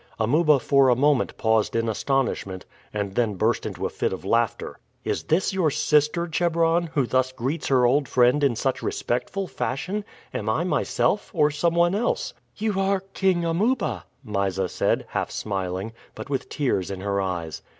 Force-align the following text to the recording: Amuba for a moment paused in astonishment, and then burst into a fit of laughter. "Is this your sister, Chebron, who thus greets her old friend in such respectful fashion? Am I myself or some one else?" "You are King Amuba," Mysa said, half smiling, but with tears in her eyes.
Amuba 0.17 0.57
for 0.57 0.89
a 0.89 0.95
moment 0.95 1.37
paused 1.37 1.75
in 1.75 1.87
astonishment, 1.87 2.65
and 2.91 3.13
then 3.13 3.35
burst 3.35 3.67
into 3.67 3.85
a 3.85 3.89
fit 3.91 4.11
of 4.11 4.25
laughter. 4.25 4.79
"Is 5.03 5.21
this 5.25 5.53
your 5.53 5.69
sister, 5.69 6.27
Chebron, 6.27 6.87
who 6.95 7.05
thus 7.05 7.31
greets 7.31 7.67
her 7.67 7.85
old 7.85 8.07
friend 8.09 8.43
in 8.43 8.55
such 8.55 8.81
respectful 8.81 9.45
fashion? 9.45 10.03
Am 10.33 10.49
I 10.49 10.63
myself 10.63 11.29
or 11.35 11.51
some 11.51 11.75
one 11.75 11.93
else?" 11.93 12.33
"You 12.55 12.79
are 12.79 13.01
King 13.13 13.45
Amuba," 13.45 14.05
Mysa 14.23 14.69
said, 14.69 15.05
half 15.09 15.29
smiling, 15.29 15.93
but 16.15 16.31
with 16.31 16.49
tears 16.49 16.89
in 16.89 17.01
her 17.01 17.21
eyes. 17.21 17.61